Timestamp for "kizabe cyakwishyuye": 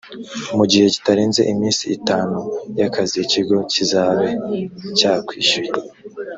3.71-5.71